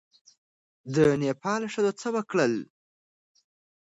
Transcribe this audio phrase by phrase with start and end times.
[0.95, 2.53] د نېپال ښځو څه وکړل؟